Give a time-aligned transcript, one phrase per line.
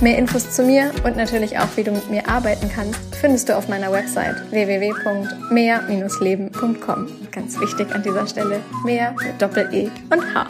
[0.00, 3.56] Mehr Infos zu mir und natürlich auch, wie du mit mir arbeiten kannst, findest du
[3.56, 7.08] auf meiner Website www.mehr-leben.com.
[7.30, 10.46] Ganz wichtig an dieser Stelle, mehr mit Doppel-E und H.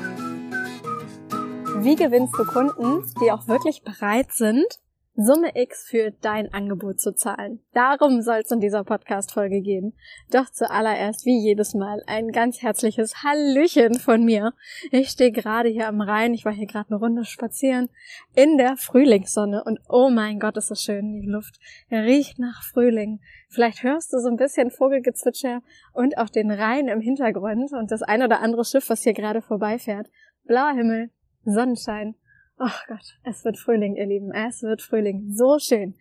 [1.77, 4.80] Wie gewinnst du Kunden, die auch wirklich bereit sind,
[5.17, 7.61] Summe X für dein Angebot zu zahlen.
[7.73, 9.93] Darum soll es in dieser Podcast-Folge gehen.
[10.33, 14.55] Doch zuallererst, wie jedes Mal, ein ganz herzliches Hallöchen von mir.
[14.91, 16.35] Ich stehe gerade hier am Rhein.
[16.35, 17.91] Ich war hier gerade eine Runde spazieren
[18.35, 21.61] in der Frühlingssonne und oh mein Gott, ist das schön, die Luft
[21.93, 23.21] riecht nach Frühling.
[23.49, 25.62] Vielleicht hörst du so ein bisschen Vogelgezwitscher
[25.93, 29.43] und auch den Rhein im Hintergrund und das ein oder andere Schiff, was hier gerade
[29.43, 30.09] vorbeifährt.
[30.43, 31.11] Blauer Himmel,
[31.45, 32.17] Sonnenschein
[32.58, 34.33] Ach Gott, es wird Frühling, ihr Lieben.
[34.33, 35.33] Es wird Frühling.
[35.33, 35.94] So schön.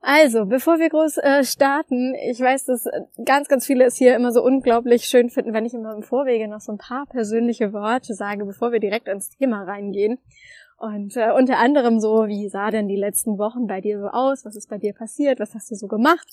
[0.00, 4.14] Also, bevor wir groß äh, starten, ich weiß, dass äh, ganz, ganz viele es hier
[4.14, 7.72] immer so unglaublich schön finden, wenn ich immer im Vorwege noch so ein paar persönliche
[7.72, 10.18] Worte sage, bevor wir direkt ins Thema reingehen.
[10.76, 14.44] Und äh, unter anderem so, wie sah denn die letzten Wochen bei dir so aus?
[14.44, 15.40] Was ist bei dir passiert?
[15.40, 16.28] Was hast du so gemacht?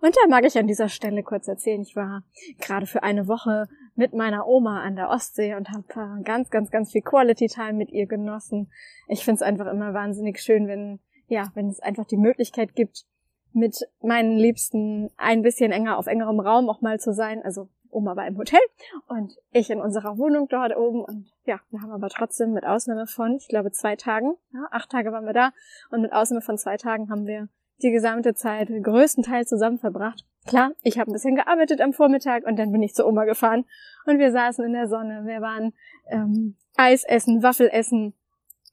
[0.00, 2.22] Und da mag ich an dieser Stelle kurz erzählen, ich war
[2.60, 3.66] gerade für eine Woche
[3.98, 7.90] mit meiner Oma an der Ostsee und habe ganz, ganz, ganz viel Quality Time mit
[7.90, 8.70] ihr genossen.
[9.08, 13.06] Ich finde es einfach immer wahnsinnig schön, wenn, ja, wenn es einfach die Möglichkeit gibt,
[13.52, 17.42] mit meinen Liebsten ein bisschen enger auf engerem Raum auch mal zu sein.
[17.42, 18.60] Also Oma war im Hotel
[19.08, 21.02] und ich in unserer Wohnung dort oben.
[21.02, 24.90] Und ja, wir haben aber trotzdem mit Ausnahme von, ich glaube, zwei Tagen, ja, acht
[24.90, 25.50] Tage waren wir da
[25.90, 27.48] und mit Ausnahme von zwei Tagen haben wir
[27.82, 30.24] die gesamte Zeit größtenteils zusammen verbracht.
[30.46, 33.64] Klar, ich habe ein bisschen gearbeitet am Vormittag und dann bin ich zur Oma gefahren
[34.06, 35.22] und wir saßen in der Sonne.
[35.26, 35.74] Wir waren
[36.10, 38.14] ähm, Eis essen, Waffel essen,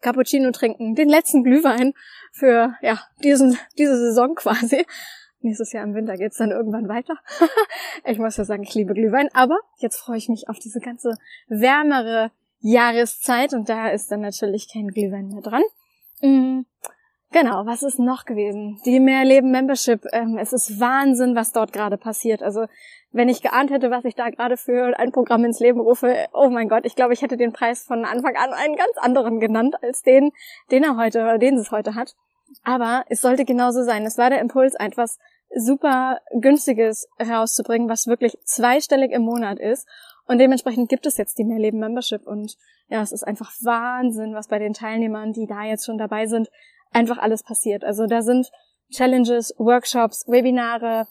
[0.01, 1.93] Cappuccino trinken, den letzten Glühwein
[2.31, 4.85] für ja diesen diese Saison quasi.
[5.41, 7.17] Nächstes Jahr im Winter geht's dann irgendwann weiter.
[8.05, 11.13] ich muss ja sagen, ich liebe Glühwein, aber jetzt freue ich mich auf diese ganze
[11.47, 12.31] wärmere
[12.61, 15.61] Jahreszeit und da ist dann natürlich kein Glühwein mehr dran.
[17.35, 18.79] Genau, was ist noch gewesen?
[18.85, 20.05] Die Mehrleben Membership.
[20.13, 22.41] Ähm, es ist Wahnsinn, was dort gerade passiert.
[22.41, 22.67] Also
[23.11, 26.49] wenn ich geahnt hätte, was ich da gerade für ein Programm ins Leben rufe, oh
[26.49, 29.75] mein Gott, ich glaube, ich hätte den Preis von Anfang an einen ganz anderen genannt
[29.83, 30.31] als den,
[30.71, 32.15] den er heute oder den es heute hat.
[32.63, 34.05] Aber es sollte genauso sein.
[34.05, 35.19] Es war der Impuls, etwas
[35.53, 39.85] super günstiges rauszubringen, was wirklich zweistellig im Monat ist.
[40.25, 42.25] Und dementsprechend gibt es jetzt die Mehrleben Membership.
[42.25, 42.55] Und
[42.87, 46.49] ja, es ist einfach Wahnsinn, was bei den Teilnehmern, die da jetzt schon dabei sind,
[46.95, 47.83] einfach alles passiert.
[47.83, 48.49] Also da sind
[48.91, 51.07] Challenges, Workshops, Webinare,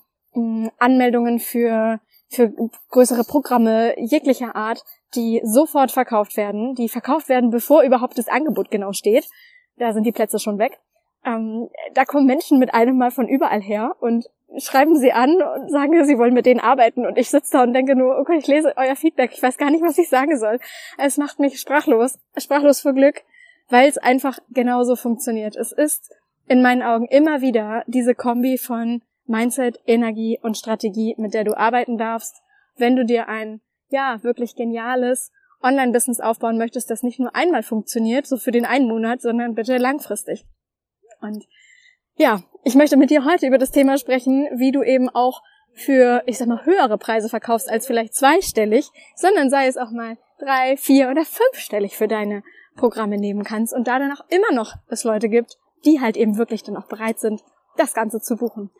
[0.79, 2.53] Anmeldungen für, für
[2.91, 4.83] größere Programme jeglicher Art,
[5.15, 9.29] die sofort verkauft werden, die verkauft werden, bevor überhaupt das Angebot genau steht.
[9.77, 10.81] Da sind die Plätze schon weg.
[11.25, 14.27] Ähm, da kommen Menschen mit einem Mal von überall her und
[14.59, 17.07] schreiben sie an und sagen, sie wollen mit denen arbeiten.
[17.07, 19.33] Und ich sitze da und denke nur, okay, ich lese euer Feedback.
[19.33, 20.59] Ich weiß gar nicht, was ich sagen soll.
[20.99, 22.19] Es macht mich sprachlos.
[22.37, 23.23] Sprachlos vor Glück
[23.69, 25.57] weil es einfach genauso funktioniert.
[25.57, 26.13] Es ist
[26.47, 31.57] in meinen Augen immer wieder diese Kombi von Mindset, Energie und Strategie, mit der du
[31.57, 32.43] arbeiten darfst,
[32.77, 35.33] wenn du dir ein, ja, wirklich geniales
[35.63, 39.79] Online-Business aufbauen möchtest, das nicht nur einmal funktioniert, so für den einen Monat, sondern bitte
[39.79, 40.45] langfristig.
[41.23, 41.47] Und
[42.17, 45.43] ja, ich möchte mit dir heute über das Thema sprechen, wie du eben auch
[45.73, 50.19] für, ich sag mal, höhere Preise verkaufst als vielleicht zweistellig, sondern sei es auch mal
[50.39, 52.43] drei, vier oder fünfstellig für deine
[52.77, 56.37] Programme nehmen kannst und da dann auch immer noch es Leute gibt, die halt eben
[56.37, 57.43] wirklich dann auch bereit sind,
[57.77, 58.71] das Ganze zu buchen.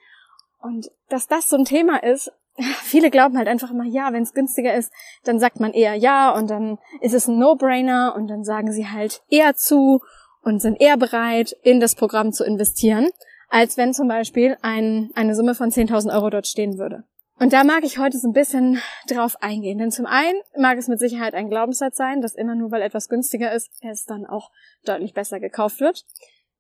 [0.61, 2.33] Und dass das so ein Thema ist,
[2.83, 4.93] viele glauben halt einfach immer, ja, wenn es günstiger ist,
[5.25, 8.89] dann sagt man eher ja und dann ist es ein No-Brainer und dann sagen sie
[8.89, 10.01] halt eher zu
[10.43, 13.09] und sind eher bereit, in das Programm zu investieren,
[13.49, 17.05] als wenn zum Beispiel ein, eine Summe von 10.000 Euro dort stehen würde.
[17.45, 19.77] Und da mag ich heute so ein bisschen drauf eingehen.
[19.77, 23.11] Denn zum einen mag es mit Sicherheit ein Glaubenssatz sein, dass immer nur weil etwas
[23.11, 24.51] günstiger ist, es dann auch
[24.87, 26.07] deutlich besser gekauft wird.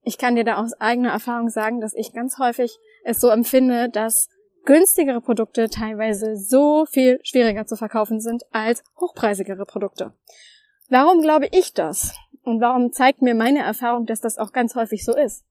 [0.02, 3.88] Ich kann dir da aus eigener Erfahrung sagen, dass ich ganz häufig es so empfinde,
[3.88, 4.28] dass
[4.66, 10.12] günstigere Produkte teilweise so viel schwieriger zu verkaufen sind als hochpreisigere Produkte.
[10.90, 12.14] Warum glaube ich das?
[12.42, 15.46] Und warum zeigt mir meine Erfahrung, dass das auch ganz häufig so ist?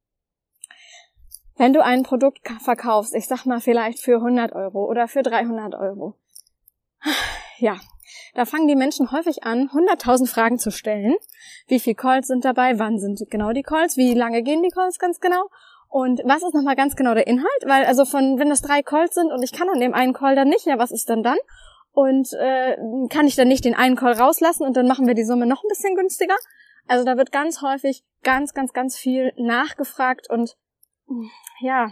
[1.55, 5.75] Wenn du ein Produkt verkaufst, ich sag mal vielleicht für 100 Euro oder für 300
[5.75, 6.15] Euro,
[7.57, 7.79] ja,
[8.33, 11.15] da fangen die Menschen häufig an, 100.000 Fragen zu stellen.
[11.67, 12.79] Wie viel Calls sind dabei?
[12.79, 13.97] Wann sind genau die Calls?
[13.97, 15.49] Wie lange gehen die Calls ganz genau?
[15.87, 17.63] Und was ist nochmal ganz genau der Inhalt?
[17.65, 20.35] Weil also von, wenn das drei Calls sind und ich kann an dem einen Call
[20.35, 21.37] dann nicht, ja, was ist denn dann?
[21.91, 22.75] Und äh,
[23.09, 25.63] kann ich dann nicht den einen Call rauslassen und dann machen wir die Summe noch
[25.63, 26.35] ein bisschen günstiger?
[26.87, 30.57] Also da wird ganz häufig ganz, ganz, ganz viel nachgefragt und
[31.61, 31.91] ja,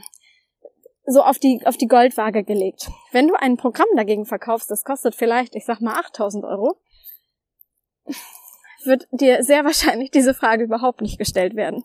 [1.05, 2.89] so auf die, auf die Goldwaage gelegt.
[3.11, 6.79] Wenn du ein Programm dagegen verkaufst, das kostet vielleicht, ich sag mal, 8000 Euro,
[8.83, 11.83] wird dir sehr wahrscheinlich diese Frage überhaupt nicht gestellt werden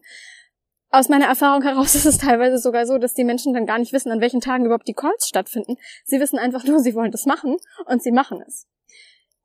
[0.90, 3.92] aus meiner Erfahrung heraus ist es teilweise sogar so, dass die Menschen dann gar nicht
[3.92, 5.76] wissen, an welchen Tagen überhaupt die Calls stattfinden.
[6.04, 7.56] Sie wissen einfach nur, sie wollen das machen
[7.86, 8.66] und sie machen es.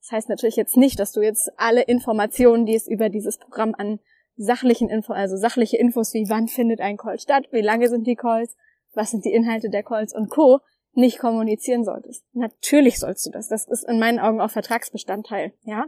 [0.01, 3.75] Das heißt natürlich jetzt nicht, dass du jetzt alle Informationen, die es über dieses Programm
[3.77, 3.99] an
[4.43, 8.15] sachlichen Info, also sachliche Infos wie wann findet ein Call statt, wie lange sind die
[8.15, 8.55] Calls,
[8.93, 10.59] was sind die Inhalte der Calls und Co.
[10.93, 12.25] nicht kommunizieren solltest.
[12.33, 13.47] Natürlich sollst du das.
[13.47, 15.85] Das ist in meinen Augen auch Vertragsbestandteil, ja.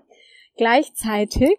[0.56, 1.58] Gleichzeitig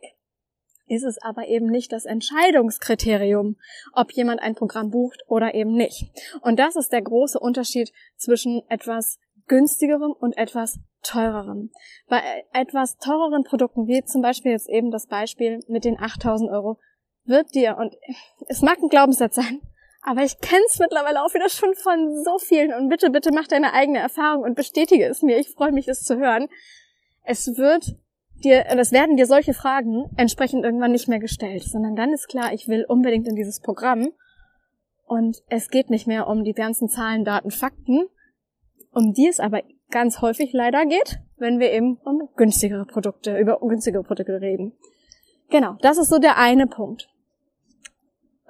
[0.86, 3.56] ist es aber eben nicht das Entscheidungskriterium,
[3.92, 6.06] ob jemand ein Programm bucht oder eben nicht.
[6.42, 11.70] Und das ist der große Unterschied zwischen etwas günstigerem und etwas teurerem.
[12.08, 12.20] Bei
[12.52, 16.78] etwas teureren Produkten, wie zum Beispiel jetzt eben das Beispiel mit den 8000 Euro,
[17.24, 17.94] wird dir, und
[18.48, 19.60] es mag ein Glaubenssatz sein,
[20.02, 23.46] aber ich kenne es mittlerweile auch wieder schon von so vielen und bitte, bitte mach
[23.46, 25.38] deine eigene Erfahrung und bestätige es mir.
[25.38, 26.48] Ich freue mich, es zu hören.
[27.22, 27.96] Es wird
[28.42, 32.52] dir, das werden dir solche Fragen entsprechend irgendwann nicht mehr gestellt, sondern dann ist klar,
[32.52, 34.08] ich will unbedingt in dieses Programm
[35.06, 38.06] und es geht nicht mehr um die ganzen Zahlen, Daten, Fakten,
[38.92, 43.58] um die es aber ganz häufig leider geht, wenn wir eben um günstigere Produkte, über
[43.60, 44.72] günstigere Produkte reden.
[45.50, 47.08] Genau, das ist so der eine Punkt.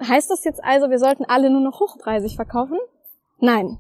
[0.01, 2.79] Heißt das jetzt also, wir sollten alle nur noch hochpreisig verkaufen?
[3.39, 3.79] Nein.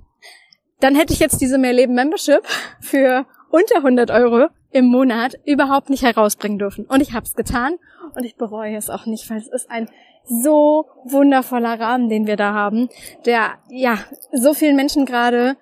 [0.80, 2.44] Dann hätte ich jetzt diese Mehrleben Membership
[2.80, 6.84] für unter 100 Euro im Monat überhaupt nicht herausbringen dürfen.
[6.86, 7.76] Und ich habe es getan
[8.14, 9.88] und ich bereue es auch nicht, weil es ist ein
[10.24, 12.88] so wundervoller Rahmen, den wir da haben,
[13.26, 13.98] der ja
[14.32, 15.56] so vielen Menschen gerade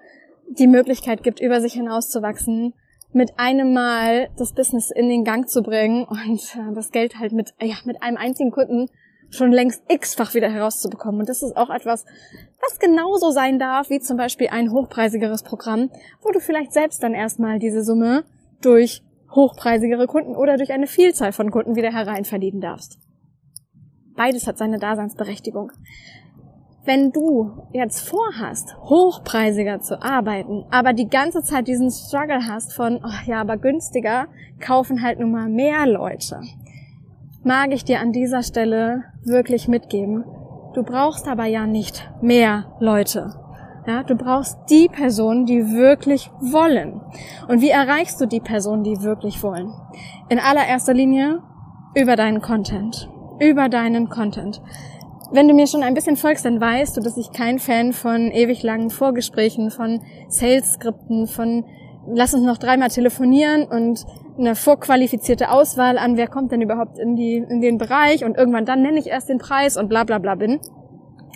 [0.58, 2.74] die Möglichkeit gibt, über sich hinauszuwachsen,
[3.12, 7.32] mit einem Mal das Business in den Gang zu bringen und äh, das Geld halt
[7.32, 8.88] mit, ja, mit einem einzigen Kunden
[9.30, 11.20] schon längst x-fach wieder herauszubekommen.
[11.20, 12.04] Und das ist auch etwas,
[12.60, 15.90] was genauso sein darf, wie zum Beispiel ein hochpreisigeres Programm,
[16.22, 18.24] wo du vielleicht selbst dann erstmal diese Summe
[18.60, 19.02] durch
[19.34, 22.98] hochpreisigere Kunden oder durch eine Vielzahl von Kunden wieder hereinverdienen darfst.
[24.14, 25.72] Beides hat seine Daseinsberechtigung.
[26.84, 32.98] Wenn du jetzt vorhast, hochpreisiger zu arbeiten, aber die ganze Zeit diesen Struggle hast von,
[33.04, 34.26] oh ja, aber günstiger,
[34.58, 36.40] kaufen halt nun mal mehr Leute,
[37.44, 40.24] mag ich dir an dieser Stelle wirklich mitgeben.
[40.74, 43.32] Du brauchst aber ja nicht mehr Leute.
[43.86, 47.00] Ja, du brauchst die Personen, die wirklich wollen.
[47.46, 49.72] Und wie erreichst du die Personen, die wirklich wollen?
[50.28, 51.42] In allererster Linie
[51.94, 53.08] über deinen Content.
[53.38, 54.60] Über deinen Content.
[55.32, 58.30] Wenn du mir schon ein bisschen folgst, dann weißt du, dass ich kein Fan von
[58.30, 61.64] ewig langen Vorgesprächen, von Sales-Skripten, von
[62.06, 64.04] lass uns noch dreimal telefonieren und
[64.38, 68.66] eine vorqualifizierte Auswahl an, wer kommt denn überhaupt in, die, in den Bereich und irgendwann
[68.66, 70.60] dann nenne ich erst den Preis und bla bla bla bin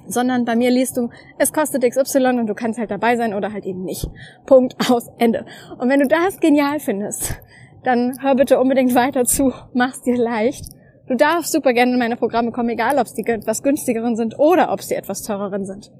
[0.08, 3.52] sondern bei mir liest du, es kostet XY und du kannst halt dabei sein oder
[3.52, 4.08] halt eben nicht.
[4.46, 5.44] Punkt aus Ende.
[5.78, 7.40] Und wenn du das genial findest,
[7.82, 10.75] dann hör bitte unbedingt weiter zu, mach's dir leicht.
[11.08, 14.38] Du darfst super gerne in meine Programme kommen, egal ob es die etwas günstigeren sind
[14.38, 15.92] oder ob es die etwas teureren sind.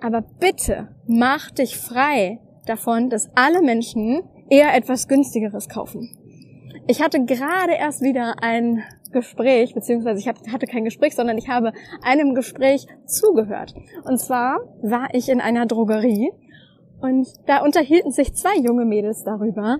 [0.00, 6.10] Aber bitte mach dich frei davon, dass alle Menschen eher etwas günstigeres kaufen.
[6.86, 8.82] Ich hatte gerade erst wieder ein
[9.12, 11.72] Gespräch, beziehungsweise ich hatte kein Gespräch, sondern ich habe
[12.02, 13.74] einem Gespräch zugehört.
[14.04, 16.32] Und zwar war ich in einer Drogerie
[17.00, 19.78] und da unterhielten sich zwei junge Mädels darüber,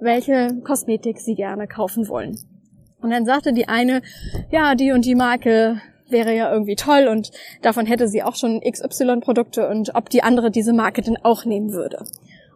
[0.00, 2.36] welche Kosmetik sie gerne kaufen wollen.
[3.02, 4.02] Und dann sagte die eine,
[4.50, 7.30] ja, die und die Marke wäre ja irgendwie toll und
[7.62, 11.72] davon hätte sie auch schon XY-Produkte und ob die andere diese Marke denn auch nehmen
[11.72, 12.04] würde.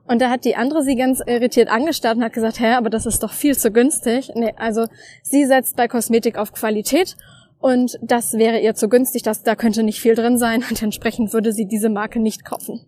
[0.07, 3.07] Und da hat die andere sie ganz irritiert angestarrt und hat gesagt, hä, aber das
[3.07, 4.33] ist doch viel zu günstig.
[4.35, 4.87] Nee, also
[5.23, 7.17] sie setzt bei Kosmetik auf Qualität
[7.59, 11.33] und das wäre ihr zu günstig, dass da könnte nicht viel drin sein und entsprechend
[11.33, 12.85] würde sie diese Marke nicht kaufen.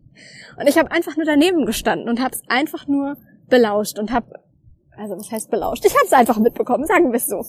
[0.58, 3.16] Und ich habe einfach nur daneben gestanden und habe es einfach nur
[3.48, 4.40] belauscht und habe,
[4.96, 5.84] also was heißt belauscht?
[5.84, 7.42] Ich habe es einfach mitbekommen, sagen wir es so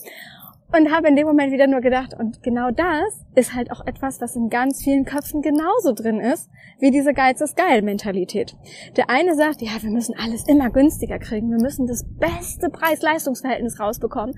[0.72, 4.20] und habe in dem Moment wieder nur gedacht, und genau das ist halt auch etwas,
[4.20, 8.54] was in ganz vielen Köpfen genauso drin ist, wie diese Geiz ist geil Mentalität.
[8.96, 13.80] Der eine sagt, ja, wir müssen alles immer günstiger kriegen, wir müssen das beste Preis-Leistungs-Verhältnis
[13.80, 14.34] rausbekommen,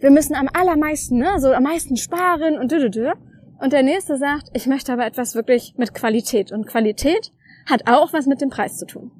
[0.00, 3.12] wir müssen am allermeisten, ne, so am meisten sparen und dü, dü, dü.
[3.58, 6.52] Und der nächste sagt, ich möchte aber etwas wirklich mit Qualität.
[6.52, 7.32] Und Qualität
[7.64, 9.10] hat auch was mit dem Preis zu tun.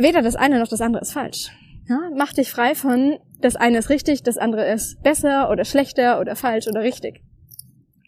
[0.00, 1.50] Weder das eine noch das andere ist falsch.
[1.86, 6.20] Ja, mach dich frei von, das eine ist richtig, das andere ist besser oder schlechter
[6.20, 7.22] oder falsch oder richtig.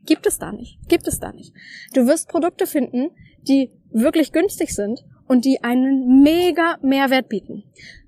[0.07, 0.79] Gibt es da nicht.
[0.89, 1.53] Gibt es da nicht.
[1.93, 3.11] Du wirst Produkte finden,
[3.47, 7.65] die wirklich günstig sind und die einen mega Mehrwert bieten.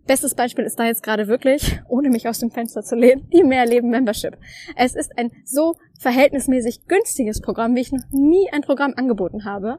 [0.07, 3.45] Bestes Beispiel ist da jetzt gerade wirklich, ohne mich aus dem Fenster zu lehnen, die
[3.45, 4.39] Mehrleben Membership.
[4.77, 9.79] Es ist ein so verhältnismäßig günstiges Programm, wie ich noch nie ein Programm angeboten habe.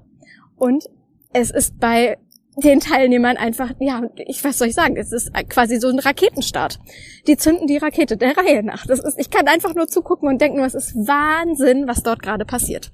[0.58, 0.86] Und
[1.34, 2.18] es ist bei
[2.64, 6.80] den Teilnehmern einfach, ja, ich was soll ich sagen, es ist quasi so ein Raketenstart.
[7.28, 8.86] Die zünden die Rakete der Reihe nach.
[8.86, 12.46] Das ist, ich kann einfach nur zugucken und denken, es ist Wahnsinn, was dort gerade
[12.46, 12.92] passiert.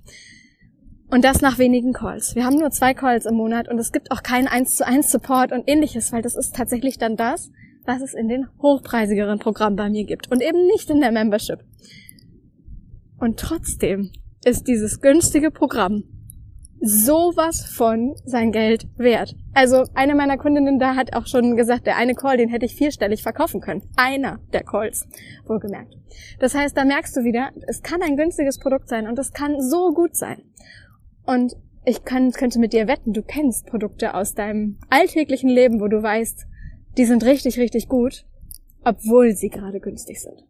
[1.12, 2.36] Und das nach wenigen Calls.
[2.36, 5.12] Wir haben nur zwei Calls im Monat und es gibt auch keinen 1 zu 1
[5.12, 7.52] Support und ähnliches, weil das ist tatsächlich dann das,
[7.86, 11.60] was es in den hochpreisigeren Programmen bei mir gibt und eben nicht in der Membership.
[13.20, 14.12] Und trotzdem
[14.46, 16.04] ist dieses günstige Programm
[16.82, 19.36] sowas von sein Geld wert.
[19.54, 22.76] Also eine meiner Kundinnen da hat auch schon gesagt, der eine Call, den hätte ich
[22.76, 23.84] vierstellig verkaufen können.
[23.96, 25.08] Einer der Calls,
[25.46, 25.96] wohlgemerkt.
[26.40, 29.62] Das heißt, da merkst du wieder, es kann ein günstiges Produkt sein und es kann
[29.62, 30.42] so gut sein.
[31.24, 35.88] Und ich kann, könnte mit dir wetten, du kennst Produkte aus deinem alltäglichen Leben, wo
[35.88, 36.48] du weißt,
[36.98, 38.26] die sind richtig, richtig gut,
[38.84, 40.44] obwohl sie gerade günstig sind.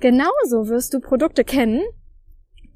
[0.00, 1.80] Genauso wirst du Produkte kennen,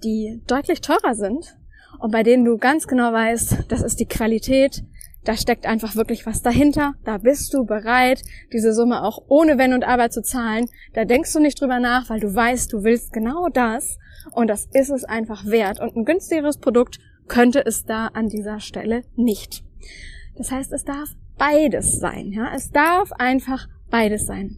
[0.03, 1.60] die deutlich teurer sind
[2.01, 4.83] und bei denen du ganz genau weißt, das ist die Qualität,
[5.25, 9.75] da steckt einfach wirklich was dahinter, da bist du bereit, diese Summe auch ohne Wenn
[9.75, 13.13] und Aber zu zahlen, da denkst du nicht drüber nach, weil du weißt, du willst
[13.13, 13.99] genau das
[14.33, 18.61] und das ist es einfach wert und ein günstigeres Produkt könnte es da an dieser
[18.61, 19.63] Stelle nicht.
[20.37, 22.53] Das heißt, es darf beides sein, ja.
[22.55, 24.57] Es darf einfach beides sein.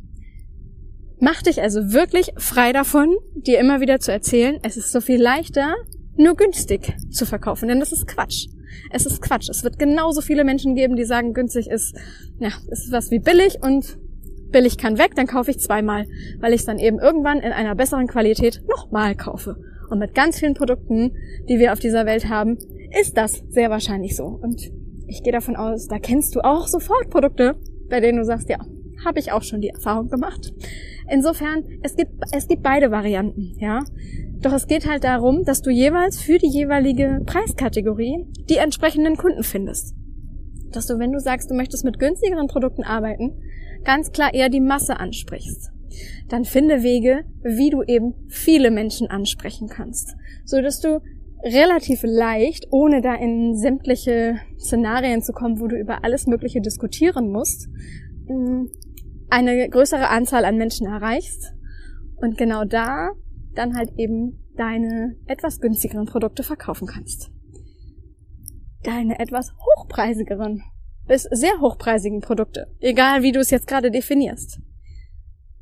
[1.18, 5.22] Mach dich also wirklich frei davon, dir immer wieder zu erzählen, es ist so viel
[5.22, 5.74] leichter,
[6.16, 8.46] nur günstig zu verkaufen, denn das ist Quatsch.
[8.90, 9.48] Es ist Quatsch.
[9.48, 11.96] Es wird genauso viele Menschen geben, die sagen, günstig ist,
[12.38, 13.98] ja, ist was wie billig und
[14.50, 16.06] billig kann weg, dann kaufe ich zweimal,
[16.38, 19.56] weil ich es dann eben irgendwann in einer besseren Qualität nochmal kaufe.
[19.88, 21.12] Und mit ganz vielen Produkten,
[21.48, 22.58] die wir auf dieser Welt haben,
[23.00, 24.24] ist das sehr wahrscheinlich so.
[24.24, 24.70] Und
[25.06, 27.56] ich gehe davon aus, da kennst du auch sofort Produkte,
[27.88, 28.58] bei denen du sagst, ja,
[29.04, 30.52] habe ich auch schon die Erfahrung gemacht.
[31.08, 33.80] Insofern, es gibt, es gibt beide Varianten, ja.
[34.40, 39.42] Doch es geht halt darum, dass du jeweils für die jeweilige Preiskategorie die entsprechenden Kunden
[39.42, 39.94] findest.
[40.72, 43.40] Dass du, wenn du sagst, du möchtest mit günstigeren Produkten arbeiten,
[43.84, 45.72] ganz klar eher die Masse ansprichst
[46.28, 51.00] dann finde Wege, wie du eben viele Menschen ansprechen kannst, so dass du
[51.42, 57.30] relativ leicht, ohne da in sämtliche Szenarien zu kommen, wo du über alles Mögliche diskutieren
[57.30, 57.68] musst,
[58.28, 58.66] mm,
[59.32, 61.54] eine größere Anzahl an Menschen erreichst
[62.16, 63.12] und genau da
[63.54, 67.30] dann halt eben deine etwas günstigeren Produkte verkaufen kannst.
[68.82, 70.62] Deine etwas hochpreisigeren
[71.08, 74.60] bis sehr hochpreisigen Produkte, egal wie du es jetzt gerade definierst,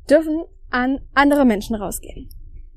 [0.09, 2.29] dürfen an andere Menschen rausgehen.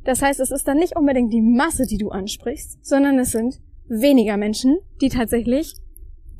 [0.04, 3.60] Das heißt, es ist dann nicht unbedingt die Masse, die du ansprichst, sondern es sind
[3.88, 5.74] weniger Menschen, die tatsächlich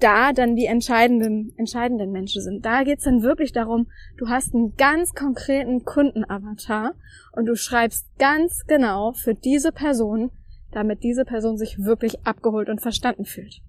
[0.04, 2.66] da dann die entscheidenden, entscheidenden Menschen sind.
[2.66, 3.86] Da geht's dann wirklich darum,
[4.18, 6.94] du hast einen ganz konkreten Kundenavatar
[7.32, 10.30] und du schreibst ganz genau für diese Person,
[10.72, 13.62] damit diese Person sich wirklich abgeholt und verstanden fühlt.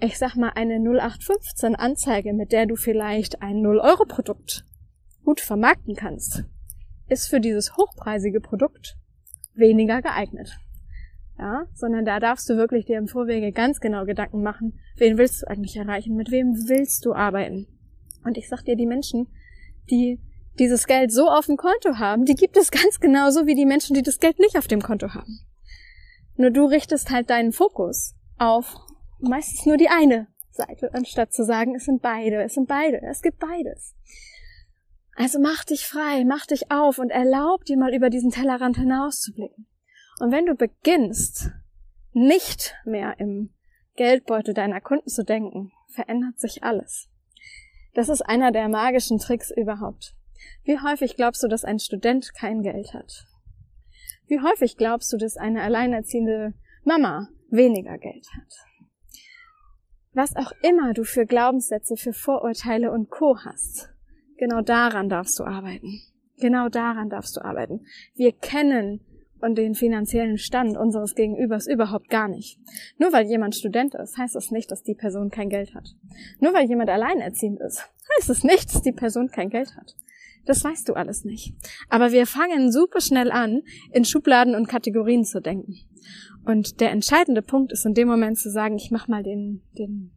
[0.00, 4.66] Ich sag mal, eine 0815 Anzeige, mit der du vielleicht ein 0-Euro-Produkt
[5.24, 6.44] gut vermarkten kannst,
[7.08, 8.98] ist für dieses hochpreisige Produkt
[9.54, 10.58] weniger geeignet.
[11.38, 15.42] Ja, sondern da darfst du wirklich dir im Vorwege ganz genau Gedanken machen, wen willst
[15.42, 17.66] du eigentlich erreichen, mit wem willst du arbeiten.
[18.24, 19.26] Und ich sag dir, die Menschen,
[19.90, 20.20] die
[20.58, 23.94] dieses Geld so auf dem Konto haben, die gibt es ganz genauso wie die Menschen,
[23.94, 25.40] die das Geld nicht auf dem Konto haben.
[26.36, 28.76] Nur du richtest halt deinen Fokus auf
[29.20, 33.22] meistens nur die eine Seite, anstatt zu sagen, es sind beide, es sind beide, es
[33.22, 33.94] gibt beides.
[35.16, 39.66] Also mach dich frei, mach dich auf und erlaub dir mal über diesen Tellerrand hinauszublicken.
[40.20, 41.50] Und wenn du beginnst,
[42.12, 43.50] nicht mehr im
[43.96, 47.08] Geldbeutel deiner Kunden zu denken, verändert sich alles.
[47.94, 50.14] Das ist einer der magischen Tricks überhaupt.
[50.64, 53.26] Wie häufig glaubst du, dass ein Student kein Geld hat?
[54.26, 56.54] Wie häufig glaubst du, dass eine alleinerziehende
[56.84, 58.54] Mama weniger Geld hat?
[60.12, 63.94] Was auch immer du für Glaubenssätze, für Vorurteile und Co hast,
[64.36, 66.00] Genau daran darfst du arbeiten.
[66.38, 67.86] Genau daran darfst du arbeiten.
[68.14, 69.00] Wir kennen
[69.44, 72.58] und den finanziellen Stand unseres Gegenübers überhaupt gar nicht.
[72.98, 75.94] Nur weil jemand Student ist, heißt das nicht, dass die Person kein Geld hat.
[76.40, 79.94] Nur weil jemand alleinerziehend ist, heißt es nicht, dass die Person kein Geld hat.
[80.46, 81.54] Das weißt du alles nicht.
[81.88, 85.76] Aber wir fangen super schnell an, in Schubladen und Kategorien zu denken.
[86.44, 90.12] Und der entscheidende Punkt ist in dem Moment zu sagen, ich mach mal den, den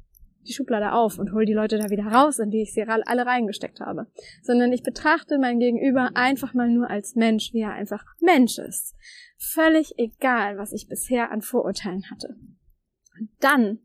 [0.48, 3.26] die Schublade auf und hole die Leute da wieder raus, in die ich sie alle
[3.26, 4.08] reingesteckt habe,
[4.42, 8.96] sondern ich betrachte mein Gegenüber einfach mal nur als Mensch, wie er einfach Mensch ist.
[9.38, 12.36] Völlig egal, was ich bisher an Vorurteilen hatte.
[13.20, 13.80] Und dann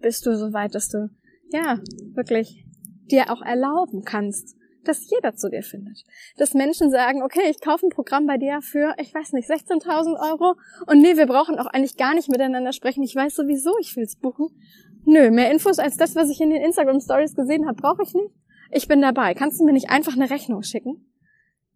[0.00, 1.08] bist du so weit, dass du
[1.52, 1.78] ja,
[2.14, 2.64] wirklich
[3.10, 6.04] dir auch erlauben kannst, dass jeder zu dir findet.
[6.38, 10.18] Dass Menschen sagen, okay, ich kaufe ein Programm bei dir für, ich weiß nicht, 16.000
[10.30, 13.02] Euro und nee, wir brauchen auch eigentlich gar nicht miteinander sprechen.
[13.02, 14.48] Ich weiß sowieso, ich will es buchen.
[15.04, 18.14] Nö, mehr Infos als das, was ich in den Instagram Stories gesehen habe, brauche ich
[18.14, 18.34] nicht.
[18.70, 19.34] Ich bin dabei.
[19.34, 21.04] Kannst du mir nicht einfach eine Rechnung schicken?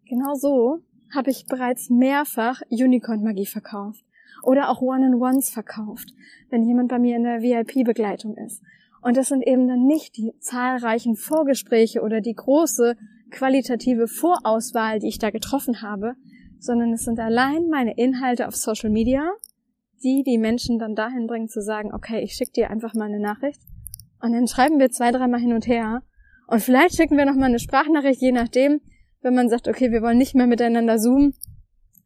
[0.09, 0.79] Genau so
[1.13, 4.03] habe ich bereits mehrfach Unicorn-Magie verkauft
[4.43, 6.13] oder auch One-on-Ones verkauft,
[6.49, 8.61] wenn jemand bei mir in der VIP-Begleitung ist.
[9.01, 12.95] Und das sind eben dann nicht die zahlreichen Vorgespräche oder die große
[13.29, 16.15] qualitative Vorauswahl, die ich da getroffen habe,
[16.59, 19.29] sondern es sind allein meine Inhalte auf Social Media,
[20.03, 23.19] die die Menschen dann dahin bringen zu sagen, okay, ich schicke dir einfach mal eine
[23.19, 23.61] Nachricht
[24.21, 26.01] und dann schreiben wir zwei, dreimal hin und her
[26.47, 28.81] und vielleicht schicken wir noch mal eine Sprachnachricht, je nachdem,
[29.21, 31.33] wenn man sagt, okay, wir wollen nicht mehr miteinander zoomen.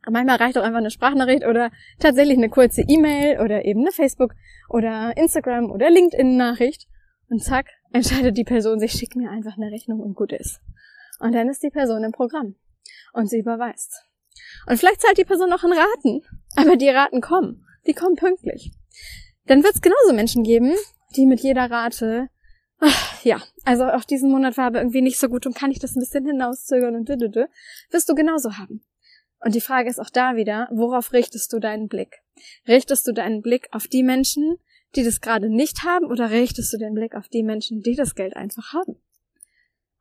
[0.10, 1.69] Manchmal reicht auch einfach eine Sprachnachricht oder
[2.00, 4.33] tatsächlich eine kurze E-Mail oder eben eine Facebook
[4.67, 6.88] oder Instagram oder LinkedIn Nachricht.
[7.29, 10.60] Und zack, entscheidet die Person sich, schickt mir einfach eine Rechnung und gut ist.
[11.19, 12.55] Und dann ist die Person im Programm.
[13.13, 14.03] Und sie überweist.
[14.65, 16.21] Und vielleicht zahlt die Person noch in Raten.
[16.55, 17.63] Aber die Raten kommen.
[17.88, 18.72] Die kommen pünktlich.
[19.46, 20.74] Dann wird es genauso Menschen geben,
[21.16, 22.30] die mit jeder Rate
[22.84, 25.78] Ach, ja, also auch diesen Monat war aber irgendwie nicht so gut und kann ich
[25.78, 27.46] das ein bisschen hinauszögern und dödödö,
[27.92, 28.84] wirst du genauso haben.
[29.40, 32.24] Und die Frage ist auch da wieder, worauf richtest du deinen Blick?
[32.68, 34.58] Richtest du deinen Blick auf die Menschen,
[34.96, 38.16] die das gerade nicht haben, oder richtest du den Blick auf die Menschen, die das
[38.16, 39.00] Geld einfach haben?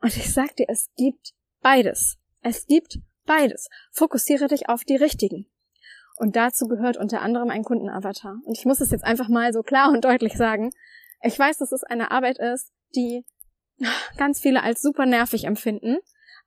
[0.00, 2.16] Und ich sag dir, es gibt beides.
[2.40, 3.68] Es gibt beides.
[3.92, 5.46] Fokussiere dich auf die richtigen.
[6.20, 8.36] Und dazu gehört unter anderem ein Kundenavatar.
[8.44, 10.70] Und ich muss es jetzt einfach mal so klar und deutlich sagen.
[11.22, 13.24] Ich weiß, dass es eine Arbeit ist, die
[14.18, 15.96] ganz viele als super nervig empfinden,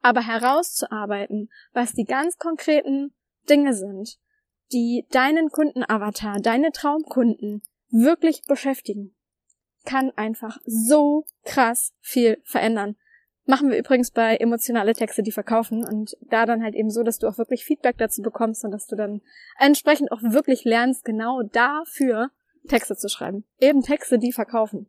[0.04, 3.16] aber herauszuarbeiten, was die ganz konkreten
[3.50, 4.20] Dinge sind,
[4.72, 9.16] die deinen Kundenavatar, deine Traumkunden wirklich beschäftigen,
[9.86, 12.96] kann einfach so krass viel verändern.
[13.46, 17.20] Machen wir übrigens bei emotionale Texte, die verkaufen und da dann halt eben so, dass
[17.20, 19.22] du auch wirklich Feedback dazu bekommst und dass du dann
[19.60, 22.32] entsprechend auch wirklich lernst, genau dafür
[22.70, 23.44] Texte zu schreiben.
[23.60, 24.88] Eben Texte, die verkaufen.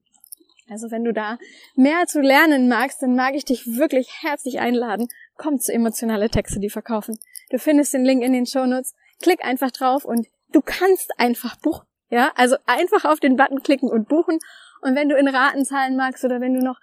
[0.70, 1.38] Also wenn du da
[1.74, 5.08] mehr zu lernen magst, dann mag ich dich wirklich herzlich einladen.
[5.36, 7.18] Komm zu emotionale Texte, die verkaufen.
[7.50, 8.94] Du findest den Link in den Shownotes.
[9.20, 11.86] Klick einfach drauf und du kannst einfach buchen.
[12.08, 14.38] Ja, also einfach auf den Button klicken und buchen.
[14.80, 16.78] Und wenn du in Raten zahlen magst oder wenn du noch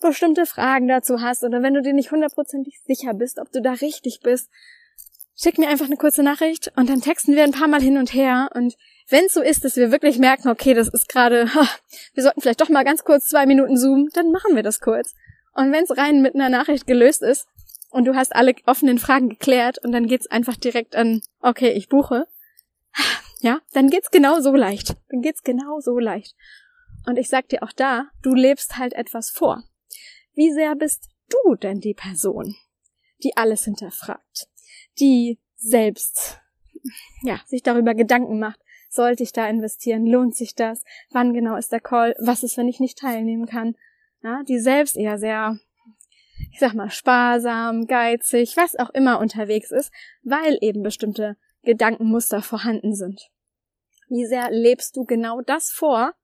[0.00, 3.72] bestimmte Fragen dazu hast oder wenn du dir nicht hundertprozentig sicher bist, ob du da
[3.72, 4.50] richtig bist,
[5.36, 8.14] schick mir einfach eine kurze Nachricht und dann texten wir ein paar Mal hin und
[8.14, 8.76] her und
[9.08, 11.46] wenn es so ist, dass wir wirklich merken, okay, das ist gerade,
[12.14, 15.14] wir sollten vielleicht doch mal ganz kurz zwei Minuten zoomen, dann machen wir das kurz.
[15.54, 17.46] Und wenn es rein mit einer Nachricht gelöst ist
[17.90, 21.88] und du hast alle offenen Fragen geklärt und dann geht's einfach direkt an, okay, ich
[21.88, 22.26] buche,
[23.40, 24.96] ja, dann geht's genau so leicht.
[25.10, 26.34] Dann geht's genau so leicht.
[27.06, 29.62] Und ich sag dir auch da, du lebst halt etwas vor.
[30.34, 32.54] Wie sehr bist du denn die Person,
[33.22, 34.48] die alles hinterfragt,
[34.98, 36.40] die selbst,
[37.22, 40.06] ja, sich darüber Gedanken macht, sollte ich da investieren?
[40.06, 40.84] Lohnt sich das?
[41.10, 42.14] Wann genau ist der Call?
[42.18, 43.76] Was ist, wenn ich nicht teilnehmen kann?
[44.22, 45.58] Ja, die selbst eher sehr,
[46.52, 49.92] ich sag mal, sparsam, geizig, was auch immer unterwegs ist,
[50.22, 53.30] weil eben bestimmte Gedankenmuster vorhanden sind.
[54.08, 56.14] Wie sehr lebst du genau das vor,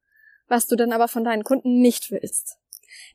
[0.48, 2.58] was du dann aber von deinen Kunden nicht willst?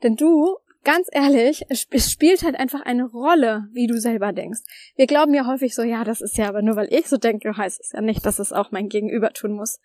[0.04, 4.62] Denn du ganz ehrlich, es spielt halt einfach eine Rolle, wie du selber denkst.
[4.96, 7.58] Wir glauben ja häufig so, ja, das ist ja aber nur weil ich so denke,
[7.58, 9.80] heißt es ja nicht, dass es auch mein Gegenüber tun muss.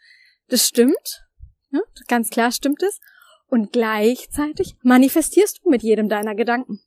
[0.48, 1.24] Das stimmt.
[1.72, 3.00] Ja, ganz klar stimmt es.
[3.48, 6.80] Und gleichzeitig manifestierst du mit jedem deiner Gedanken.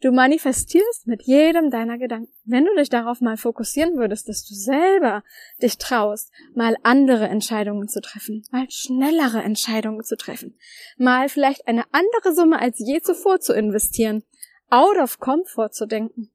[0.00, 2.32] Du manifestierst mit jedem deiner Gedanken.
[2.44, 5.24] Wenn du dich darauf mal fokussieren würdest, dass du selber
[5.60, 10.56] dich traust, mal andere Entscheidungen zu treffen, mal schnellere Entscheidungen zu treffen,
[10.98, 14.22] mal vielleicht eine andere Summe als je zuvor zu investieren,
[14.70, 16.30] out of comfort zu denken,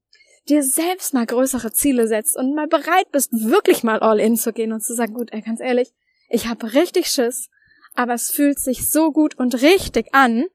[0.50, 4.52] dir selbst mal größere Ziele setzt und mal bereit bist, wirklich mal all in zu
[4.52, 5.94] gehen und zu sagen, gut, ey, ganz ehrlich,
[6.28, 7.50] ich habe richtig Schiss,
[7.96, 10.46] aber es fühlt sich so gut und richtig an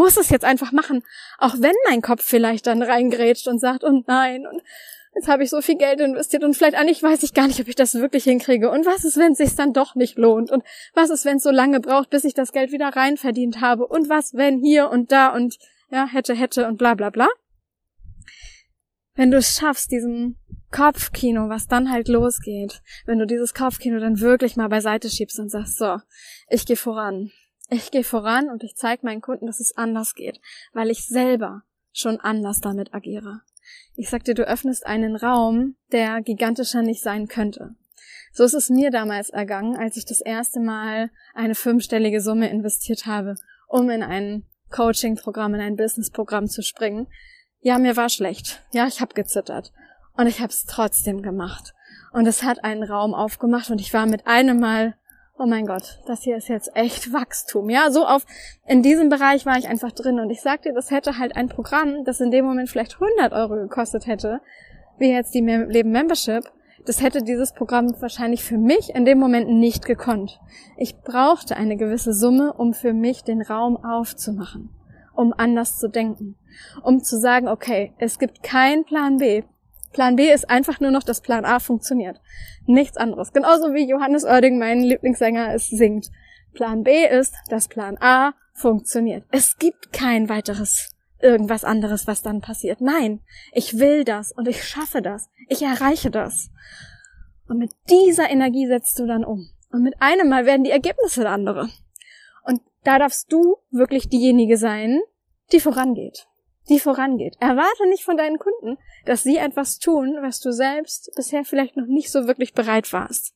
[0.00, 1.02] muss es jetzt einfach machen,
[1.36, 4.62] auch wenn mein Kopf vielleicht dann reingrätscht und sagt, und nein, und
[5.14, 7.68] jetzt habe ich so viel Geld investiert und vielleicht eigentlich weiß ich gar nicht, ob
[7.68, 8.70] ich das wirklich hinkriege.
[8.70, 10.50] Und was ist, wenn es sich dann doch nicht lohnt?
[10.50, 13.60] Und was ist, wenn es so lange braucht, bis ich das Geld wieder rein verdient
[13.60, 13.86] habe?
[13.86, 15.58] Und was, wenn hier und da und
[15.90, 17.28] ja, hätte, hätte und bla bla bla.
[19.14, 20.38] Wenn du es schaffst, diesen
[20.70, 25.50] Kopfkino, was dann halt losgeht, wenn du dieses Kopfkino dann wirklich mal beiseite schiebst und
[25.50, 25.98] sagst, so,
[26.48, 27.32] ich gehe voran,
[27.70, 30.40] ich gehe voran und ich zeige meinen Kunden, dass es anders geht,
[30.72, 33.40] weil ich selber schon anders damit agiere.
[33.94, 37.74] Ich sag dir, du öffnest einen Raum, der gigantischer nicht sein könnte.
[38.32, 43.06] So ist es mir damals ergangen, als ich das erste Mal eine fünfstellige Summe investiert
[43.06, 43.34] habe,
[43.66, 47.08] um in ein Coaching-Programm, in ein Business-Programm zu springen.
[47.60, 48.62] Ja, mir war schlecht.
[48.72, 49.72] Ja, ich habe gezittert.
[50.16, 51.74] Und ich habe es trotzdem gemacht.
[52.12, 54.96] Und es hat einen Raum aufgemacht und ich war mit einem Mal,
[55.40, 57.70] oh mein Gott, das hier ist jetzt echt Wachstum.
[57.70, 58.26] Ja, so auf,
[58.66, 62.04] in diesem Bereich war ich einfach drin und ich sagte, das hätte halt ein Programm,
[62.04, 64.42] das in dem Moment vielleicht 100 Euro gekostet hätte,
[64.98, 66.44] wie jetzt die Leben Membership,
[66.84, 70.40] das hätte dieses Programm wahrscheinlich für mich in dem Moment nicht gekonnt.
[70.76, 74.68] Ich brauchte eine gewisse Summe, um für mich den Raum aufzumachen,
[75.14, 76.36] um anders zu denken,
[76.82, 79.42] um zu sagen, okay, es gibt keinen Plan B.
[79.92, 82.20] Plan B ist einfach nur noch, dass Plan A funktioniert.
[82.66, 83.32] Nichts anderes.
[83.32, 86.10] Genauso wie Johannes Oerding, mein Lieblingssänger, es singt.
[86.52, 89.24] Plan B ist, dass Plan A funktioniert.
[89.30, 92.80] Es gibt kein weiteres irgendwas anderes, was dann passiert.
[92.80, 93.20] Nein,
[93.52, 95.28] ich will das und ich schaffe das.
[95.48, 96.50] Ich erreiche das.
[97.48, 99.50] Und mit dieser Energie setzt du dann um.
[99.72, 101.68] Und mit einem Mal werden die Ergebnisse andere.
[102.44, 105.00] Und da darfst du wirklich diejenige sein,
[105.52, 106.26] die vorangeht.
[106.68, 107.36] Die vorangeht.
[107.40, 111.86] Erwarte nicht von deinen Kunden, dass sie etwas tun, was du selbst bisher vielleicht noch
[111.86, 113.34] nicht so wirklich bereit warst.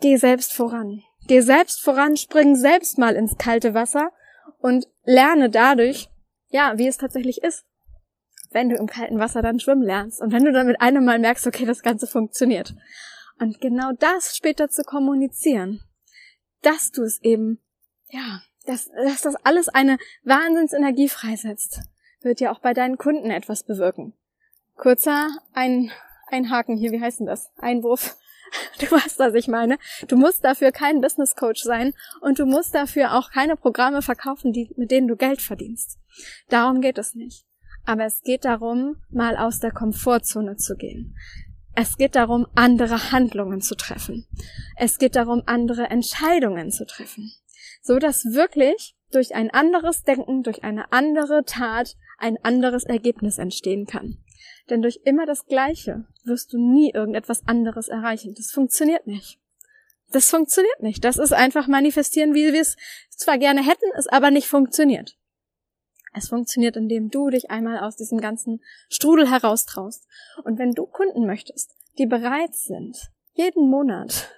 [0.00, 1.02] Geh selbst voran.
[1.26, 4.12] Geh selbst voran, spring selbst mal ins kalte Wasser
[4.58, 6.08] und lerne dadurch,
[6.48, 7.64] ja, wie es tatsächlich ist,
[8.50, 11.18] wenn du im kalten Wasser dann schwimmen lernst und wenn du dann mit einem Mal
[11.18, 12.74] merkst, okay, das Ganze funktioniert.
[13.38, 15.80] Und genau das später zu kommunizieren,
[16.62, 17.60] dass du es eben,
[18.08, 21.80] ja, dass, dass das alles eine Wahnsinnsenergie freisetzt,
[22.22, 24.12] wird ja auch bei deinen Kunden etwas bewirken.
[24.76, 25.90] Kurzer ein,
[26.28, 27.50] ein Haken hier, wie heißt denn das?
[27.58, 28.16] Einwurf.
[28.78, 29.76] Du weißt, was ich meine.
[30.06, 34.52] Du musst dafür kein Business Coach sein und du musst dafür auch keine Programme verkaufen,
[34.52, 35.98] die, mit denen du Geld verdienst.
[36.48, 37.44] Darum geht es nicht.
[37.84, 41.16] Aber es geht darum, mal aus der Komfortzone zu gehen.
[41.74, 44.26] Es geht darum, andere Handlungen zu treffen.
[44.76, 47.32] Es geht darum, andere Entscheidungen zu treffen.
[47.82, 53.86] So dass wirklich durch ein anderes Denken, durch eine andere Tat ein anderes Ergebnis entstehen
[53.86, 54.18] kann.
[54.68, 58.34] Denn durch immer das Gleiche wirst du nie irgendetwas anderes erreichen.
[58.36, 59.38] Das funktioniert nicht.
[60.10, 61.04] Das funktioniert nicht.
[61.04, 62.76] Das ist einfach manifestieren, wie wir es
[63.10, 65.16] zwar gerne hätten, es aber nicht funktioniert.
[66.14, 70.06] Es funktioniert, indem du dich einmal aus diesem ganzen Strudel heraustraust.
[70.44, 74.30] Und wenn du Kunden möchtest, die bereit sind, jeden Monat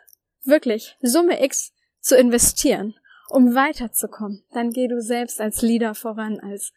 [0.43, 2.95] wirklich Summe X zu investieren,
[3.31, 6.73] um weiterzukommen, dann geh du selbst als Leader voran, als,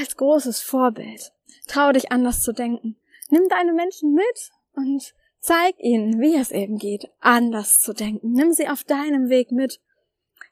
[0.00, 1.32] als großes Vorbild.
[1.66, 2.96] Trau dich anders zu denken.
[3.30, 8.32] Nimm deine Menschen mit und zeig ihnen, wie es eben geht, anders zu denken.
[8.32, 9.80] Nimm sie auf deinem Weg mit.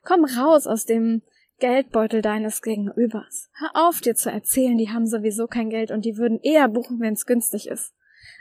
[0.03, 1.21] Komm raus aus dem
[1.59, 3.49] Geldbeutel deines Gegenübers.
[3.53, 6.99] Hör auf, dir zu erzählen, die haben sowieso kein Geld und die würden eher buchen,
[6.99, 7.93] wenn es günstig ist.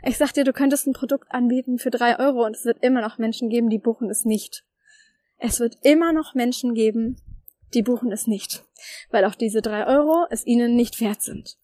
[0.02, 3.02] Ich sag dir, du könntest ein Produkt anbieten für drei Euro und es wird immer
[3.02, 4.64] noch Menschen geben, die buchen es nicht.
[5.40, 7.16] Es wird immer noch Menschen geben,
[7.72, 8.64] die buchen es nicht,
[9.10, 11.56] weil auch diese drei Euro es ihnen nicht wert sind.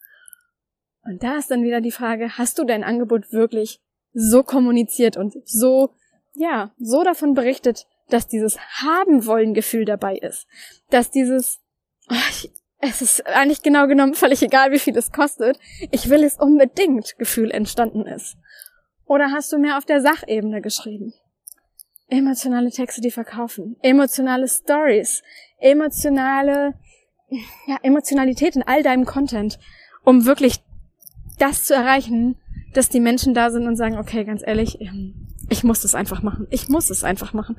[1.04, 3.80] Und da ist dann wieder die Frage, hast du dein Angebot wirklich
[4.12, 5.90] so kommuniziert und so,
[6.32, 10.46] ja, so davon berichtet, dass dieses haben wollen Gefühl dabei ist,
[10.90, 11.60] dass dieses
[12.10, 15.58] oh, es ist eigentlich genau genommen völlig egal, wie viel es kostet,
[15.90, 18.36] ich will es unbedingt Gefühl entstanden ist.
[19.04, 21.14] Oder hast du mehr auf der Sachebene geschrieben?
[22.08, 25.22] Emotionale Texte, die verkaufen, emotionale Stories,
[25.58, 26.74] emotionale
[27.66, 29.58] ja, Emotionalität in all deinem Content,
[30.04, 30.62] um wirklich
[31.38, 32.36] das zu erreichen,
[32.74, 36.22] dass die Menschen da sind und sagen, okay, ganz ehrlich, ähm, ich muss das einfach
[36.22, 36.46] machen.
[36.50, 37.56] Ich muss es einfach machen.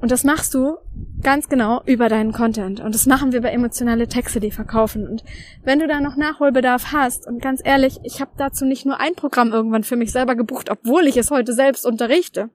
[0.00, 0.76] Und das machst du
[1.22, 2.80] ganz genau über deinen Content.
[2.80, 5.08] Und das machen wir bei emotionale Texte, die verkaufen.
[5.08, 5.24] Und
[5.64, 9.14] wenn du da noch Nachholbedarf hast, und ganz ehrlich, ich habe dazu nicht nur ein
[9.16, 12.50] Programm irgendwann für mich selber gebucht, obwohl ich es heute selbst unterrichte.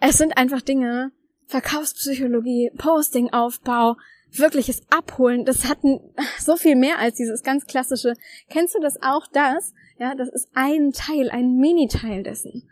[0.00, 1.12] Es sind einfach Dinge,
[1.46, 3.96] Verkaufspsychologie, Postingaufbau,
[4.32, 5.78] wirkliches Abholen, das hat
[6.38, 8.14] so viel mehr als dieses ganz klassische.
[8.48, 9.74] Kennst du das auch, das?
[9.98, 12.68] Ja, das ist ein Teil, ein Mini-Teil dessen.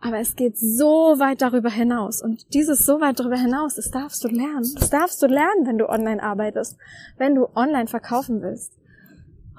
[0.00, 2.20] Aber es geht so weit darüber hinaus.
[2.20, 4.68] Und dieses so weit darüber hinaus, das darfst du lernen.
[4.74, 6.76] Das darfst du lernen, wenn du online arbeitest,
[7.16, 8.72] wenn du online verkaufen willst.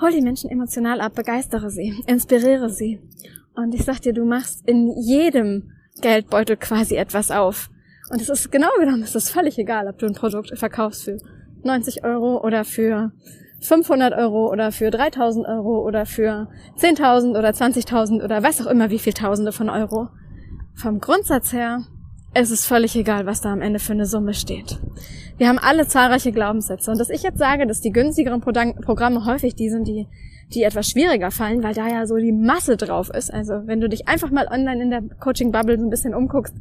[0.01, 2.99] Hol die Menschen emotional ab, begeistere sie, inspiriere sie.
[3.55, 7.69] Und ich sag dir, du machst in jedem Geldbeutel quasi etwas auf.
[8.09, 11.17] Und es ist genau genommen, es ist völlig egal, ob du ein Produkt verkaufst für
[11.63, 13.11] 90 Euro oder für
[13.61, 18.89] 500 Euro oder für 3000 Euro oder für 10.000 oder 20.000 oder was auch immer,
[18.91, 20.09] wie viel Tausende von Euro
[20.75, 21.85] vom Grundsatz her
[22.37, 24.77] es ist völlig egal, was da am Ende für eine Summe steht.
[25.37, 26.91] Wir haben alle zahlreiche Glaubenssätze.
[26.91, 30.05] Und dass ich jetzt sage, dass die günstigeren Programme häufig die sind, die
[30.53, 33.33] die etwas schwieriger fallen, weil da ja so die Masse drauf ist.
[33.33, 36.53] Also wenn du dich einfach mal online in der Coaching-Bubble ein bisschen umguckst,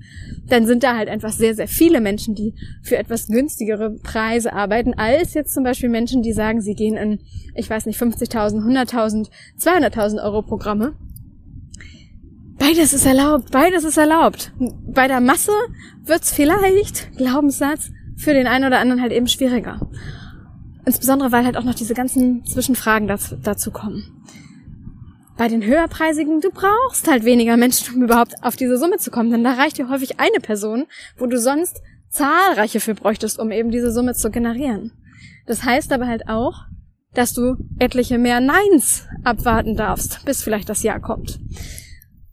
[0.48, 4.94] dann sind da halt einfach sehr, sehr viele Menschen, die für etwas günstigere Preise arbeiten,
[4.94, 7.20] als jetzt zum Beispiel Menschen, die sagen, sie gehen in,
[7.54, 9.28] ich weiß nicht, 50.000, 100.000,
[9.60, 10.94] 200.000 Euro Programme.
[12.58, 14.52] Beides ist erlaubt, beides ist erlaubt.
[14.86, 15.52] Bei der Masse
[16.04, 19.80] wird's vielleicht, Glaubenssatz, für den einen oder anderen halt eben schwieriger.
[20.86, 24.22] Insbesondere, weil halt auch noch diese ganzen Zwischenfragen dazu, dazu kommen.
[25.36, 29.30] Bei den höherpreisigen, du brauchst halt weniger Menschen, um überhaupt auf diese Summe zu kommen,
[29.30, 33.70] denn da reicht dir häufig eine Person, wo du sonst zahlreiche für bräuchtest, um eben
[33.70, 34.92] diese Summe zu generieren.
[35.46, 36.66] Das heißt aber halt auch,
[37.14, 41.40] dass du etliche mehr Neins abwarten darfst, bis vielleicht das Jahr kommt.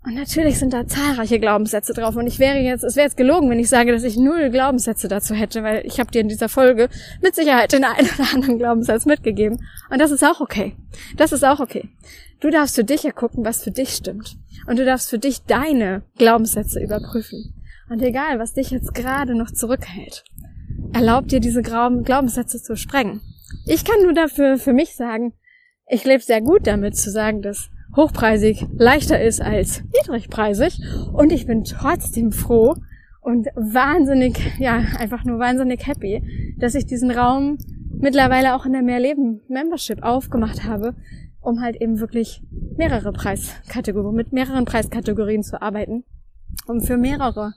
[0.04, 2.16] Und natürlich sind da zahlreiche Glaubenssätze drauf.
[2.16, 5.08] Und ich wäre jetzt, es wäre jetzt gelogen, wenn ich sage, dass ich null Glaubenssätze
[5.08, 6.90] dazu hätte, weil ich habe dir in dieser Folge
[7.22, 9.60] mit Sicherheit den einen oder anderen Glaubenssatz mitgegeben.
[9.92, 10.76] Und das ist auch okay.
[11.18, 11.90] Das ist auch okay.
[12.40, 14.38] Du darfst für dich ja gucken, was für dich stimmt.
[14.66, 17.54] Und du darfst für dich deine Glaubenssätze überprüfen.
[17.90, 20.24] Und egal, was dich jetzt gerade noch zurückhält,
[20.94, 23.22] erlaub dir diese Glaubenssätze zu sprengen.
[23.68, 25.34] Ich kann nur dafür für mich sagen,
[25.88, 30.80] ich lebe sehr gut damit zu sagen, dass hochpreisig leichter ist als niedrigpreisig.
[31.14, 32.76] Und ich bin trotzdem froh
[33.22, 37.58] und wahnsinnig, ja, einfach nur wahnsinnig happy, dass ich diesen Raum
[38.00, 40.96] mittlerweile auch in der Mehrleben Membership aufgemacht habe,
[41.42, 42.42] um halt eben wirklich
[42.78, 46.04] mehrere Preiskategorien, mit mehreren Preiskategorien zu arbeiten,
[46.68, 47.54] um für mehrere,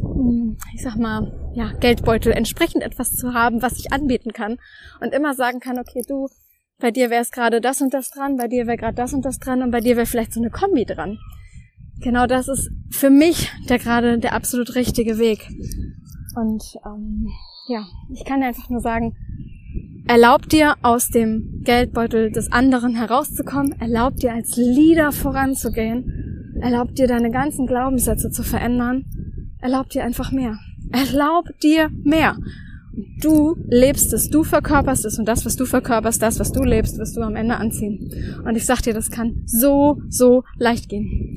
[0.00, 4.58] hm, ich sag mal, ja, Geldbeutel entsprechend etwas zu haben, was ich anbieten kann
[5.00, 6.28] und immer sagen kann, okay, du,
[6.78, 9.24] bei dir wäre es gerade das und das dran, bei dir wäre gerade das und
[9.24, 11.18] das dran und bei dir wäre vielleicht so eine Kombi dran.
[12.00, 15.48] Genau das ist für mich der gerade der absolut richtige Weg.
[16.36, 17.28] Und ähm,
[17.66, 19.16] ja, ich kann einfach nur sagen,
[20.06, 27.08] erlaub dir aus dem Geldbeutel des anderen herauszukommen, erlaub dir als Leader voranzugehen, erlaub dir
[27.08, 29.04] deine ganzen Glaubenssätze zu verändern,
[29.60, 30.58] erlaub dir einfach mehr.
[30.92, 32.36] Erlaub dir mehr.
[33.20, 36.98] Du lebst es, du verkörperst es und das, was du verkörperst, das, was du lebst,
[36.98, 38.42] wirst du am Ende anziehen.
[38.44, 41.36] Und ich sag dir, das kann so, so leicht gehen.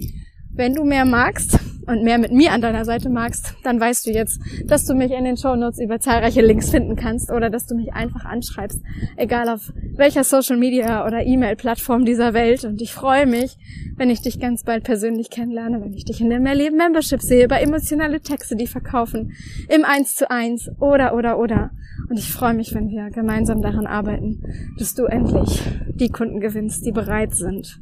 [0.54, 4.12] Wenn du mehr magst und mehr mit mir an deiner Seite magst, dann weißt du
[4.12, 7.76] jetzt, dass du mich in den Shownotes über zahlreiche Links finden kannst oder dass du
[7.76, 8.82] mich einfach anschreibst,
[9.18, 12.66] egal auf welcher Social Media oder E-Mail-Plattform dieser Welt.
[12.66, 13.58] Und ich freue mich,
[13.98, 17.48] wenn ich dich ganz bald persönlich kennenlerne, wenn ich dich in der Mehrleben Membership sehe,
[17.48, 19.34] bei emotionale Texte, die verkaufen,
[19.70, 21.72] im 1 zu 1 oder, oder, oder.
[22.10, 24.44] Und ich freue mich, wenn wir gemeinsam daran arbeiten,
[24.78, 25.62] dass du endlich
[25.96, 27.80] die Kunden gewinnst, die bereit sind,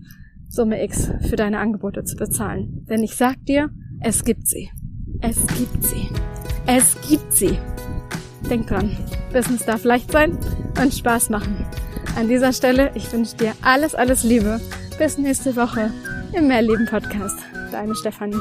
[0.50, 2.86] Summe X für deine Angebote zu bezahlen.
[2.90, 3.70] Denn ich sag dir,
[4.02, 4.70] es gibt sie.
[5.22, 6.10] Es gibt sie.
[6.66, 7.58] Es gibt sie.
[8.50, 8.98] Denk dran,
[9.32, 10.38] Business darf leicht sein
[10.82, 11.66] und Spaß machen.
[12.18, 14.60] An dieser Stelle, ich wünsche dir alles, alles Liebe.
[14.98, 15.92] Bis nächste Woche
[16.34, 17.38] im Mehrleben Podcast.
[17.72, 18.36] Deine Stefanie.